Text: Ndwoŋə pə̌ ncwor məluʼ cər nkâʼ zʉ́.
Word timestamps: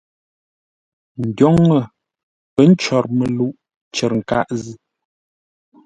Ndwoŋə 1.25 1.79
pə̌ 2.53 2.65
ncwor 2.71 3.05
məluʼ 3.17 3.53
cər 3.95 4.11
nkâʼ 4.19 4.45
zʉ́. 4.63 4.77